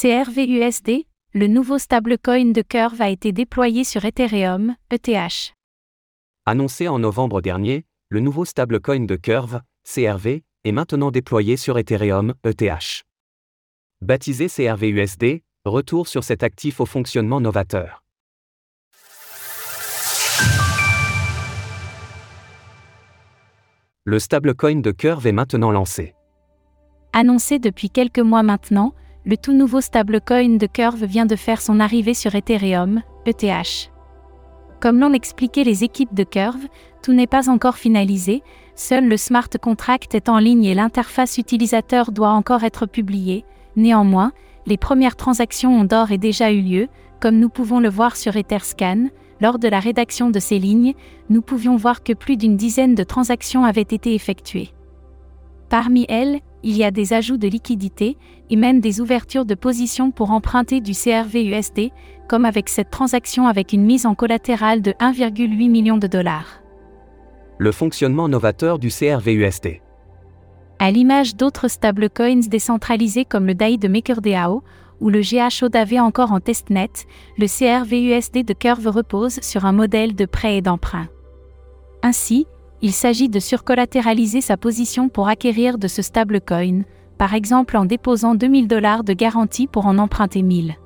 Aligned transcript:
CRVUSD, 0.00 1.04
le 1.34 1.46
nouveau 1.46 1.76
stablecoin 1.76 2.52
de 2.52 2.62
Curve 2.62 3.02
a 3.02 3.10
été 3.10 3.32
déployé 3.32 3.84
sur 3.84 4.06
Ethereum, 4.06 4.74
ETH. 4.90 5.52
Annoncé 6.46 6.88
en 6.88 6.98
novembre 6.98 7.42
dernier, 7.42 7.84
le 8.08 8.20
nouveau 8.20 8.46
stablecoin 8.46 9.00
de 9.00 9.16
Curve, 9.16 9.60
CRV, 9.84 10.42
est 10.64 10.72
maintenant 10.72 11.10
déployé 11.10 11.58
sur 11.58 11.76
Ethereum, 11.76 12.32
ETH. 12.44 13.04
Baptisé 14.00 14.46
CRVUSD, 14.48 15.42
retour 15.66 16.08
sur 16.08 16.24
cet 16.24 16.42
actif 16.44 16.80
au 16.80 16.86
fonctionnement 16.86 17.42
novateur. 17.42 18.02
Le 24.04 24.18
stablecoin 24.18 24.76
de 24.76 24.92
Curve 24.92 25.26
est 25.26 25.32
maintenant 25.32 25.72
lancé. 25.72 26.14
Annoncé 27.12 27.58
depuis 27.58 27.90
quelques 27.90 28.20
mois 28.20 28.42
maintenant, 28.42 28.94
le 29.24 29.36
tout 29.36 29.52
nouveau 29.52 29.80
stablecoin 29.80 30.56
de 30.56 30.66
Curve 30.66 31.04
vient 31.04 31.26
de 31.26 31.36
faire 31.36 31.60
son 31.60 31.80
arrivée 31.80 32.14
sur 32.14 32.34
Ethereum, 32.34 33.02
ETH. 33.26 33.90
Comme 34.80 34.98
l'ont 34.98 35.12
expliqué 35.12 35.62
les 35.62 35.84
équipes 35.84 36.14
de 36.14 36.24
Curve, 36.24 36.66
tout 37.02 37.12
n'est 37.12 37.26
pas 37.26 37.50
encore 37.50 37.76
finalisé, 37.76 38.42
seul 38.74 39.08
le 39.08 39.18
smart 39.18 39.48
contract 39.60 40.14
est 40.14 40.30
en 40.30 40.38
ligne 40.38 40.64
et 40.64 40.74
l'interface 40.74 41.36
utilisateur 41.36 42.12
doit 42.12 42.30
encore 42.30 42.64
être 42.64 42.86
publiée. 42.86 43.44
Néanmoins, 43.76 44.32
les 44.66 44.78
premières 44.78 45.16
transactions 45.16 45.78
ont 45.78 45.84
d'ores 45.84 46.12
et 46.12 46.18
déjà 46.18 46.50
eu 46.50 46.62
lieu, 46.62 46.88
comme 47.20 47.38
nous 47.38 47.50
pouvons 47.50 47.80
le 47.80 47.90
voir 47.90 48.16
sur 48.16 48.36
Etherscan. 48.36 49.08
Lors 49.42 49.58
de 49.58 49.68
la 49.68 49.80
rédaction 49.80 50.30
de 50.30 50.38
ces 50.38 50.58
lignes, 50.58 50.94
nous 51.28 51.42
pouvions 51.42 51.76
voir 51.76 52.02
que 52.02 52.12
plus 52.12 52.36
d'une 52.36 52.56
dizaine 52.56 52.94
de 52.94 53.04
transactions 53.04 53.64
avaient 53.64 53.80
été 53.82 54.14
effectuées. 54.14 54.70
Parmi 55.68 56.06
elles, 56.08 56.40
il 56.62 56.76
y 56.76 56.84
a 56.84 56.90
des 56.90 57.12
ajouts 57.12 57.36
de 57.36 57.48
liquidités 57.48 58.16
et 58.50 58.56
même 58.56 58.80
des 58.80 59.00
ouvertures 59.00 59.44
de 59.44 59.54
position 59.54 60.10
pour 60.10 60.30
emprunter 60.30 60.80
du 60.80 60.92
CRV-USD, 60.92 61.90
comme 62.28 62.44
avec 62.44 62.68
cette 62.68 62.90
transaction 62.90 63.46
avec 63.46 63.72
une 63.72 63.84
mise 63.84 64.06
en 64.06 64.14
collatéral 64.14 64.82
de 64.82 64.92
1,8 64.92 65.70
million 65.70 65.96
de 65.96 66.06
dollars. 66.06 66.62
Le 67.58 67.72
fonctionnement 67.72 68.28
novateur 68.28 68.78
du 68.78 68.88
CRV-USD. 68.88 69.80
À 70.78 70.90
l'image 70.90 71.36
d'autres 71.36 71.68
stablecoins 71.68 72.48
décentralisés 72.48 73.26
comme 73.26 73.46
le 73.46 73.54
DAI 73.54 73.76
de 73.76 73.88
MakerDAO 73.88 74.62
ou 75.00 75.10
le 75.10 75.20
GHODAV 75.20 75.98
encore 75.98 76.32
en 76.32 76.40
testnet, 76.40 76.90
le 77.38 77.46
CRV-USD 77.46 78.44
de 78.44 78.52
Curve 78.54 78.86
repose 78.88 79.40
sur 79.40 79.64
un 79.64 79.72
modèle 79.72 80.14
de 80.14 80.24
prêt 80.24 80.56
et 80.56 80.62
d'emprunt. 80.62 81.08
Ainsi, 82.02 82.46
il 82.82 82.92
s'agit 82.92 83.28
de 83.28 83.40
surcollatéraliser 83.40 84.40
sa 84.40 84.56
position 84.56 85.08
pour 85.08 85.28
acquérir 85.28 85.78
de 85.78 85.88
ce 85.88 86.02
stablecoin, 86.02 86.82
par 87.18 87.34
exemple 87.34 87.76
en 87.76 87.84
déposant 87.84 88.34
2000 88.34 88.68
dollars 88.68 89.04
de 89.04 89.12
garantie 89.12 89.66
pour 89.66 89.86
en 89.86 89.98
emprunter 89.98 90.42
1000. 90.42 90.76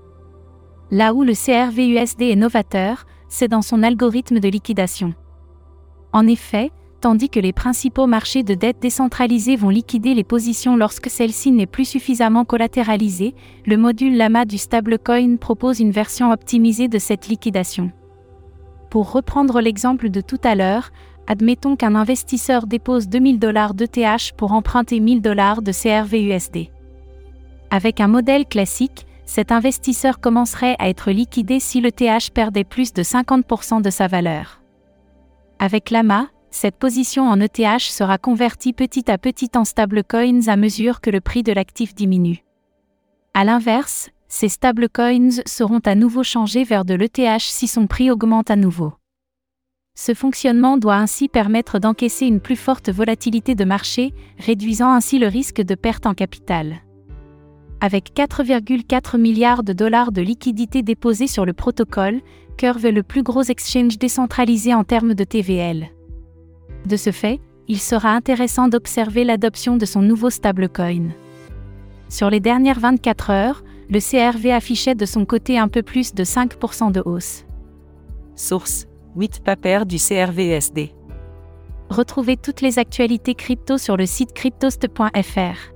Là 0.91 1.15
où 1.15 1.23
le 1.23 1.33
CRVUSD 1.33 2.23
est 2.23 2.37
novateur, 2.37 3.07
c'est 3.29 3.49
dans 3.49 3.63
son 3.63 3.83
algorithme 3.83 4.41
de 4.41 4.49
liquidation. 4.49 5.15
En 6.13 6.27
effet, 6.27 6.71
tandis 7.01 7.29
que 7.29 7.41
les 7.41 7.53
principaux 7.53 8.07
marchés 8.07 8.43
de 8.43 8.55
dette 8.55 8.81
décentralisés 8.81 9.57
vont 9.57 9.69
liquider 9.69 10.15
les 10.15 10.25
positions 10.25 10.77
lorsque 10.77 11.11
celle-ci 11.11 11.53
n'est 11.53 11.67
plus 11.67 11.85
suffisamment 11.85 12.45
collatéralisée, 12.45 13.35
le 13.67 13.77
module 13.77 14.17
Lama 14.17 14.45
du 14.45 14.59
stablecoin 14.59 15.37
propose 15.37 15.81
une 15.81 15.91
version 15.91 16.33
optimisée 16.33 16.89
de 16.89 16.99
cette 16.99 17.29
liquidation. 17.29 17.93
Pour 18.91 19.13
reprendre 19.13 19.61
l'exemple 19.61 20.09
de 20.09 20.21
tout 20.21 20.41
à 20.45 20.55
l'heure, 20.55 20.93
admettons 21.27 21.77
qu'un 21.77 21.95
investisseur 21.95 22.67
dépose 22.67 23.09
2000 23.09 23.39
dollars 23.39 23.75
d'ETH 23.75 24.33
pour 24.37 24.53
emprunter 24.53 25.01
1000 25.01 25.23
dollars 25.23 25.63
de 25.63 25.73
CRVUSD. 25.73 26.71
Avec 27.71 28.01
un 28.01 28.09
modèle 28.09 28.47
classique, 28.47 29.07
cet 29.27 29.53
investisseur 29.53 30.21
commencerait 30.21 30.77
à 30.79 30.89
être 30.89 31.11
liquidé 31.11 31.61
si 31.61 31.81
l'ETH 31.81 32.31
perdait 32.33 32.65
plus 32.65 32.93
de 32.93 33.03
50% 33.03 33.83
de 33.83 33.91
sa 33.91 34.07
valeur. 34.07 34.61
Avec 35.59 35.91
l'AMA, 35.91 36.29
cette 36.51 36.77
position 36.77 37.29
en 37.29 37.41
ETH 37.41 37.81
sera 37.81 38.19
convertie 38.19 38.73
petit 38.73 39.11
à 39.11 39.19
petit 39.19 39.51
en 39.57 39.65
stablecoins 39.65 40.47
à 40.47 40.57
mesure 40.57 41.01
que 41.01 41.11
le 41.11 41.21
prix 41.21 41.43
de 41.43 41.53
l'actif 41.53 41.95
diminue. 41.95 42.45
A 43.35 43.45
l'inverse, 43.45 44.11
ces 44.29 44.49
stablecoins 44.49 45.43
seront 45.47 45.81
à 45.85 45.95
nouveau 45.95 46.23
changés 46.23 46.65
vers 46.65 46.85
de 46.85 46.95
l'ETH 46.95 47.41
si 47.41 47.67
son 47.67 47.87
prix 47.87 48.11
augmente 48.11 48.51
à 48.51 48.57
nouveau. 48.57 48.93
Ce 49.97 50.13
fonctionnement 50.13 50.77
doit 50.77 50.97
ainsi 50.97 51.29
permettre 51.29 51.79
d'encaisser 51.79 52.27
une 52.27 52.41
plus 52.41 52.57
forte 52.57 52.91
volatilité 52.91 53.55
de 53.55 53.65
marché, 53.65 54.13
réduisant 54.39 54.91
ainsi 54.91 55.21
le 55.21 55.29
risque 55.29 55.63
de 55.63 55.77
perte 55.77 56.07
en 56.07 56.15
capital. 56.15 56.83
Avec 57.81 58.13
4,4 58.13 59.19
milliards 59.19 59.63
de 59.63 59.73
dollars 59.73 60.11
de 60.11 60.21
liquidités 60.21 60.83
déposées 60.83 61.29
sur 61.29 61.47
le 61.47 61.53
protocole, 61.53 62.23
Curve 62.57 62.87
est 62.87 62.93
le 62.93 63.05
plus 63.05 63.23
gros 63.23 63.45
exchange 63.45 63.99
décentralisé 63.99 64.75
en 64.75 64.83
termes 64.83 65.15
de 65.15 65.23
TVL. 65.23 65.91
De 66.87 66.97
ce 66.97 67.13
fait, 67.13 67.41
il 67.69 67.79
sera 67.79 68.11
intéressant 68.11 68.69
d'observer 68.69 69.23
l'adoption 69.23 69.77
de 69.77 69.87
son 69.87 70.03
nouveau 70.03 70.29
stablecoin. 70.29 71.11
Sur 72.09 72.31
les 72.31 72.41
dernières 72.41 72.81
24 72.81 73.31
heures, 73.31 73.65
le 73.89 74.01
CRV 74.01 74.53
affichait 74.53 74.95
de 74.97 75.07
son 75.07 75.25
côté 75.25 75.57
un 75.57 75.69
peu 75.69 75.83
plus 75.83 76.15
de 76.15 76.25
5% 76.25 76.91
de 76.91 77.03
hausse. 77.05 77.45
Source 78.35 78.87
8 79.17 79.43
papers 79.45 79.87
du 79.87 79.99
CRVSD. 79.99 80.93
Retrouvez 81.91 82.37
toutes 82.37 82.61
les 82.61 82.79
actualités 82.79 83.35
crypto 83.35 83.79
sur 83.79 83.97
le 83.97 84.07
site 84.07 84.33
cryptost.fr. 84.33 85.75